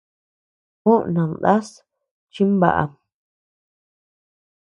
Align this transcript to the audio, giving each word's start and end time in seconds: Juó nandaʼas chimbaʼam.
Juó 0.81 0.95
nandaʼas 1.13 1.67
chimbaʼam. 2.33 2.91